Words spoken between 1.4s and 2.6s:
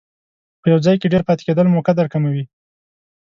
کېدل مو قدر کموي.